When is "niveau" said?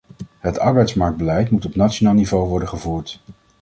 2.13-2.47